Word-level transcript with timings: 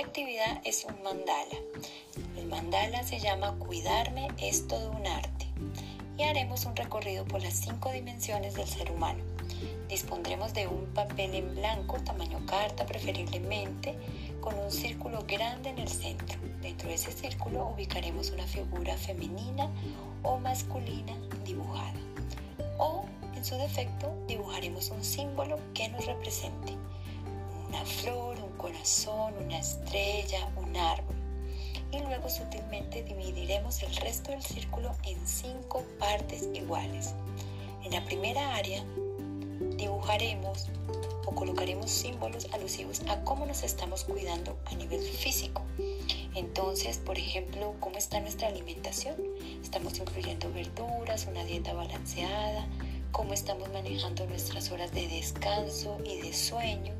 actividad 0.00 0.62
es 0.64 0.84
un 0.84 1.02
mandala. 1.02 1.58
El 2.38 2.46
mandala 2.46 3.02
se 3.02 3.20
llama 3.20 3.54
Cuidarme 3.58 4.28
es 4.38 4.66
todo 4.66 4.90
un 4.90 5.06
arte 5.06 5.46
y 6.16 6.22
haremos 6.22 6.64
un 6.64 6.74
recorrido 6.74 7.26
por 7.26 7.42
las 7.42 7.54
cinco 7.54 7.92
dimensiones 7.92 8.54
del 8.54 8.66
ser 8.66 8.90
humano. 8.90 9.22
Dispondremos 9.88 10.54
de 10.54 10.66
un 10.66 10.86
papel 10.86 11.34
en 11.34 11.54
blanco, 11.54 11.98
tamaño 12.00 12.44
carta 12.46 12.86
preferiblemente, 12.86 13.94
con 14.40 14.58
un 14.58 14.70
círculo 14.70 15.24
grande 15.26 15.68
en 15.68 15.78
el 15.80 15.88
centro. 15.88 16.38
Dentro 16.62 16.88
de 16.88 16.94
ese 16.94 17.12
círculo 17.12 17.68
ubicaremos 17.74 18.30
una 18.30 18.46
figura 18.46 18.96
femenina 18.96 19.68
o 20.22 20.38
masculina 20.38 21.14
dibujada. 21.44 22.00
O, 22.78 23.04
en 23.34 23.44
su 23.44 23.54
defecto, 23.56 24.12
dibujaremos 24.26 24.90
un 24.90 25.04
símbolo 25.04 25.58
que 25.74 25.88
nos 25.88 26.06
represente. 26.06 26.72
Una 27.68 27.84
flor, 27.84 28.45
corazón, 28.86 29.34
una 29.44 29.58
estrella, 29.58 30.48
un 30.56 30.76
árbol. 30.76 31.16
Y 31.90 31.98
luego 32.02 32.28
sutilmente 32.28 33.02
dividiremos 33.02 33.82
el 33.82 33.92
resto 33.96 34.30
del 34.30 34.44
círculo 34.44 34.92
en 35.02 35.26
cinco 35.26 35.82
partes 35.98 36.48
iguales. 36.54 37.12
En 37.82 37.90
la 37.90 38.04
primera 38.04 38.54
área 38.54 38.84
dibujaremos 39.76 40.68
o 41.26 41.34
colocaremos 41.34 41.90
símbolos 41.90 42.46
alusivos 42.52 43.02
a 43.08 43.24
cómo 43.24 43.44
nos 43.44 43.64
estamos 43.64 44.04
cuidando 44.04 44.56
a 44.66 44.76
nivel 44.76 45.02
físico. 45.02 45.62
Entonces, 46.36 46.98
por 46.98 47.18
ejemplo, 47.18 47.74
¿cómo 47.80 47.98
está 47.98 48.20
nuestra 48.20 48.46
alimentación? 48.46 49.16
¿Estamos 49.64 49.98
incluyendo 49.98 50.52
verduras, 50.52 51.26
una 51.26 51.44
dieta 51.44 51.72
balanceada? 51.72 52.68
¿Cómo 53.10 53.34
estamos 53.34 53.68
manejando 53.72 54.26
nuestras 54.26 54.70
horas 54.70 54.92
de 54.92 55.08
descanso 55.08 55.98
y 56.04 56.20
de 56.20 56.32
sueño? 56.32 56.94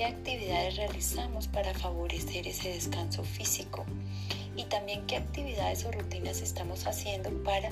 ¿Qué 0.00 0.06
actividades 0.06 0.76
realizamos 0.76 1.46
para 1.46 1.74
favorecer 1.74 2.48
ese 2.48 2.70
descanso 2.70 3.22
físico? 3.22 3.84
Y 4.56 4.64
también 4.64 5.06
qué 5.06 5.16
actividades 5.16 5.84
o 5.84 5.92
rutinas 5.92 6.40
estamos 6.40 6.86
haciendo 6.86 7.30
para 7.44 7.68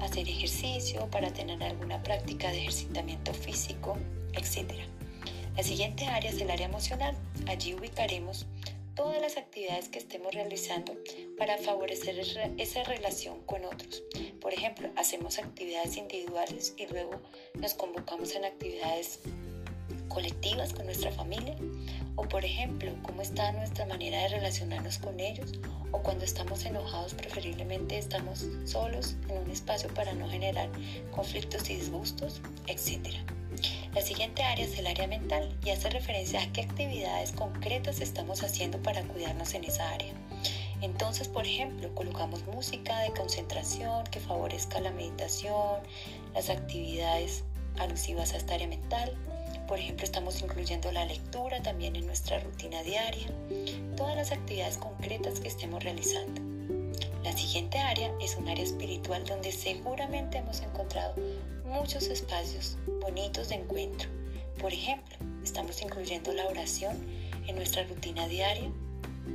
hacer 0.00 0.28
ejercicio, 0.28 1.08
para 1.10 1.32
tener 1.32 1.62
alguna 1.62 2.02
práctica 2.02 2.50
de 2.50 2.58
ejercitamiento 2.58 3.32
físico, 3.32 3.96
etc. 4.34 4.70
La 5.56 5.62
siguiente 5.62 6.04
área 6.04 6.30
es 6.30 6.38
el 6.42 6.50
área 6.50 6.66
emocional. 6.66 7.16
Allí 7.46 7.72
ubicaremos 7.72 8.44
todas 8.94 9.18
las 9.22 9.38
actividades 9.38 9.88
que 9.88 9.98
estemos 9.98 10.34
realizando 10.34 10.94
para 11.38 11.56
favorecer 11.56 12.18
esa 12.58 12.84
relación 12.84 13.40
con 13.46 13.64
otros. 13.64 14.02
Por 14.42 14.52
ejemplo, 14.52 14.90
hacemos 14.94 15.38
actividades 15.38 15.96
individuales 15.96 16.74
y 16.76 16.86
luego 16.86 17.22
nos 17.54 17.72
convocamos 17.72 18.34
en 18.34 18.44
actividades 18.44 19.20
colectivas 20.16 20.72
con 20.72 20.86
nuestra 20.86 21.12
familia. 21.12 21.54
O 22.14 22.22
por 22.22 22.42
ejemplo, 22.42 22.90
cómo 23.02 23.20
está 23.20 23.52
nuestra 23.52 23.84
manera 23.84 24.22
de 24.22 24.28
relacionarnos 24.28 24.96
con 24.96 25.20
ellos. 25.20 25.52
O 25.92 25.98
cuando 25.98 26.24
estamos 26.24 26.64
enojados, 26.64 27.12
preferiblemente 27.12 27.98
estamos 27.98 28.46
solos 28.64 29.16
en 29.28 29.36
un 29.36 29.50
espacio 29.50 29.92
para 29.92 30.14
no 30.14 30.26
generar 30.26 30.70
conflictos 31.14 31.68
y 31.68 31.76
disgustos, 31.76 32.40
etc. 32.66 33.08
La 33.94 34.00
siguiente 34.00 34.42
área 34.42 34.64
es 34.64 34.78
el 34.78 34.86
área 34.86 35.06
mental 35.06 35.54
y 35.62 35.68
hace 35.68 35.90
referencia 35.90 36.40
a 36.40 36.50
qué 36.50 36.62
actividades 36.62 37.32
concretas 37.32 38.00
estamos 38.00 38.42
haciendo 38.42 38.80
para 38.82 39.02
cuidarnos 39.02 39.52
en 39.52 39.64
esa 39.64 39.90
área. 39.90 40.14
Entonces, 40.80 41.28
por 41.28 41.44
ejemplo, 41.46 41.94
colocamos 41.94 42.46
música 42.46 43.00
de 43.00 43.10
concentración 43.10 44.04
que 44.04 44.20
favorezca 44.20 44.80
la 44.80 44.92
meditación, 44.92 45.80
las 46.32 46.48
actividades 46.48 47.44
alusivas 47.78 48.32
a 48.32 48.38
esta 48.38 48.54
área 48.54 48.66
mental. 48.66 49.14
Por 49.68 49.80
ejemplo, 49.80 50.04
estamos 50.04 50.40
incluyendo 50.42 50.92
la 50.92 51.04
lectura 51.04 51.60
también 51.60 51.96
en 51.96 52.06
nuestra 52.06 52.38
rutina 52.38 52.82
diaria, 52.84 53.26
todas 53.96 54.14
las 54.14 54.30
actividades 54.30 54.78
concretas 54.78 55.40
que 55.40 55.48
estemos 55.48 55.82
realizando. 55.82 56.40
La 57.24 57.32
siguiente 57.36 57.78
área 57.78 58.12
es 58.20 58.36
un 58.36 58.48
área 58.48 58.62
espiritual 58.62 59.24
donde 59.24 59.50
seguramente 59.50 60.38
hemos 60.38 60.60
encontrado 60.60 61.14
muchos 61.64 62.06
espacios 62.06 62.78
bonitos 63.00 63.48
de 63.48 63.56
encuentro. 63.56 64.08
Por 64.60 64.72
ejemplo, 64.72 65.16
estamos 65.42 65.82
incluyendo 65.82 66.32
la 66.32 66.46
oración 66.46 66.96
en 67.48 67.56
nuestra 67.56 67.82
rutina 67.82 68.28
diaria. 68.28 68.70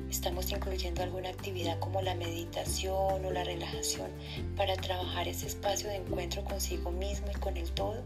Estamos 0.09 0.49
incluyendo 0.51 1.03
alguna 1.03 1.27
actividad 1.27 1.77
como 1.79 2.01
la 2.01 2.15
meditación 2.15 3.25
o 3.25 3.31
la 3.31 3.43
relajación 3.43 4.09
para 4.55 4.77
trabajar 4.77 5.27
ese 5.27 5.47
espacio 5.47 5.89
de 5.89 5.97
encuentro 5.97 6.45
consigo 6.45 6.91
mismo 6.91 7.27
y 7.29 7.39
con 7.39 7.57
el 7.57 7.69
todo. 7.71 8.01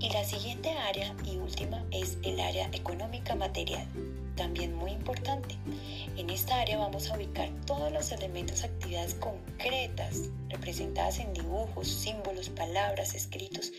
Y 0.00 0.10
la 0.10 0.24
siguiente 0.24 0.70
área 0.70 1.14
y 1.24 1.36
última 1.36 1.84
es 1.90 2.18
el 2.22 2.40
área 2.40 2.68
económica 2.72 3.34
material 3.34 3.86
también 4.36 4.74
muy 4.74 4.90
importante. 4.92 5.56
En 6.16 6.30
esta 6.30 6.60
área 6.60 6.78
vamos 6.78 7.10
a 7.10 7.16
ubicar 7.16 7.50
todos 7.66 7.92
los 7.92 8.12
elementos, 8.12 8.64
actividades 8.64 9.14
concretas 9.14 10.30
representadas 10.48 11.18
en 11.18 11.32
dibujos, 11.32 11.88
símbolos, 11.88 12.48
palabras, 12.50 13.14
escritos, 13.14 13.72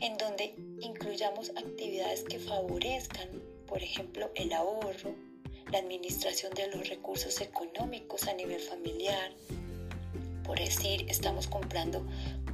en 0.00 0.16
donde 0.18 0.54
incluyamos 0.80 1.50
actividades 1.50 2.24
que 2.24 2.38
favorezcan, 2.38 3.28
por 3.66 3.82
ejemplo, 3.82 4.30
el 4.34 4.52
ahorro, 4.52 5.14
la 5.70 5.78
administración 5.78 6.52
de 6.54 6.68
los 6.68 6.88
recursos 6.88 7.40
económicos 7.40 8.26
a 8.26 8.34
nivel 8.34 8.60
familiar. 8.60 9.32
Por 10.44 10.58
decir, 10.58 11.06
estamos 11.08 11.46
comprando 11.46 12.04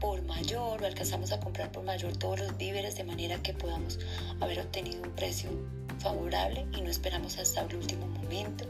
por 0.00 0.22
mayor 0.22 0.82
o 0.82 0.87
alcanzamos 0.87 1.32
a 1.32 1.41
comprar 1.41 1.72
por 1.72 1.84
mayor 1.84 2.16
todos 2.16 2.38
los 2.38 2.56
víveres 2.56 2.97
de 2.97 3.04
manera 3.04 3.43
que 3.43 3.54
podamos 3.54 3.99
haber 4.41 4.60
obtenido 4.60 5.03
un 5.03 5.10
precio 5.10 5.50
favorable 5.98 6.66
y 6.77 6.81
no 6.81 6.91
esperamos 6.91 7.38
hasta 7.38 7.62
el 7.62 7.77
último 7.77 8.06
momento 8.06 8.65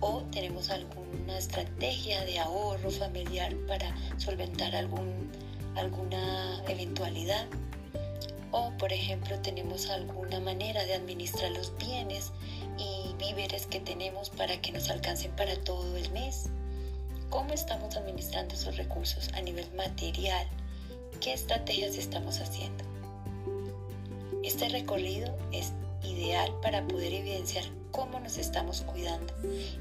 o 0.00 0.22
tenemos 0.30 0.70
alguna 0.70 1.38
estrategia 1.38 2.24
de 2.24 2.38
ahorro 2.38 2.90
familiar 2.90 3.54
para 3.66 3.94
solventar 4.18 4.76
algún, 4.76 5.30
alguna 5.76 6.62
eventualidad 6.68 7.46
o 8.50 8.70
por 8.78 8.92
ejemplo 8.92 9.40
tenemos 9.40 9.88
alguna 9.88 10.40
manera 10.40 10.84
de 10.84 10.94
administrar 10.94 11.50
los 11.52 11.76
bienes 11.78 12.32
y 12.78 13.14
víveres 13.14 13.66
que 13.66 13.80
tenemos 13.80 14.30
para 14.30 14.60
que 14.60 14.72
nos 14.72 14.90
alcancen 14.90 15.32
para 15.32 15.56
todo 15.56 15.96
el 15.96 16.10
mes. 16.12 16.50
¿Cómo 17.34 17.52
estamos 17.52 17.96
administrando 17.96 18.54
esos 18.54 18.76
recursos 18.76 19.28
a 19.34 19.40
nivel 19.40 19.66
material? 19.74 20.46
¿Qué 21.20 21.32
estrategias 21.32 21.96
estamos 21.96 22.38
haciendo? 22.38 22.84
Este 24.44 24.68
recorrido 24.68 25.36
es 25.50 25.72
ideal 26.04 26.52
para 26.62 26.86
poder 26.86 27.12
evidenciar 27.12 27.64
cómo 27.90 28.20
nos 28.20 28.38
estamos 28.38 28.82
cuidando 28.82 29.34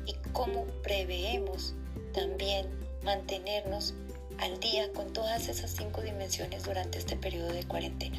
y 0.07 0.15
cómo 0.31 0.65
preveemos 0.81 1.75
también 2.11 2.65
mantenernos 3.03 3.93
al 4.39 4.59
día 4.59 4.91
con 4.91 5.13
todas 5.13 5.47
esas 5.47 5.75
cinco 5.75 6.01
dimensiones 6.01 6.63
durante 6.63 6.97
este 6.97 7.15
periodo 7.15 7.53
de 7.53 7.65
cuarentena. 7.65 8.17